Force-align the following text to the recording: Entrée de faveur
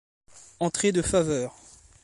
Entrée 0.59 0.91
de 0.91 1.03
faveur 1.03 1.55